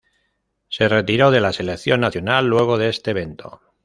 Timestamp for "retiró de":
0.89-1.41